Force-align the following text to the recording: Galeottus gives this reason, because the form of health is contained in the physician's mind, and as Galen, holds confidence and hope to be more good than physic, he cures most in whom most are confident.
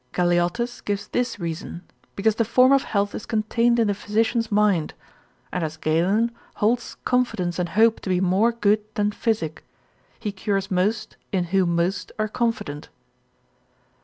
Galeottus 0.15 0.81
gives 0.83 1.09
this 1.09 1.39
reason, 1.39 1.83
because 2.15 2.33
the 2.33 2.43
form 2.43 2.71
of 2.71 2.85
health 2.85 3.13
is 3.13 3.27
contained 3.27 3.77
in 3.77 3.85
the 3.85 3.93
physician's 3.93 4.51
mind, 4.51 4.95
and 5.53 5.63
as 5.63 5.77
Galen, 5.77 6.31
holds 6.55 6.97
confidence 7.05 7.59
and 7.59 7.69
hope 7.69 7.99
to 7.99 8.09
be 8.09 8.19
more 8.19 8.51
good 8.51 8.79
than 8.95 9.11
physic, 9.11 9.63
he 10.19 10.31
cures 10.31 10.71
most 10.71 11.17
in 11.31 11.43
whom 11.53 11.75
most 11.75 12.11
are 12.17 12.27
confident. 12.27 12.89